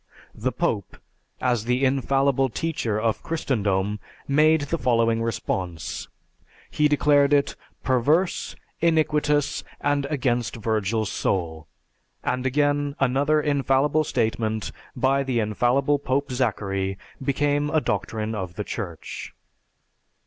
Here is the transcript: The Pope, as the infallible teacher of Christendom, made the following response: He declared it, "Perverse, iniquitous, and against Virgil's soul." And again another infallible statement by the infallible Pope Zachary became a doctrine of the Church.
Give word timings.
The 0.33 0.51
Pope, 0.51 0.97
as 1.39 1.65
the 1.65 1.85
infallible 1.85 2.49
teacher 2.49 2.99
of 2.99 3.21
Christendom, 3.21 3.99
made 4.27 4.61
the 4.61 4.79
following 4.79 5.21
response: 5.21 6.07
He 6.71 6.87
declared 6.87 7.33
it, 7.33 7.55
"Perverse, 7.83 8.55
iniquitous, 8.79 9.63
and 9.79 10.07
against 10.07 10.55
Virgil's 10.55 11.11
soul." 11.11 11.67
And 12.23 12.47
again 12.47 12.95
another 12.99 13.39
infallible 13.39 14.03
statement 14.03 14.71
by 14.95 15.21
the 15.21 15.39
infallible 15.39 15.99
Pope 15.99 16.31
Zachary 16.31 16.97
became 17.23 17.69
a 17.69 17.79
doctrine 17.79 18.33
of 18.33 18.55
the 18.55 18.63
Church. 18.63 19.35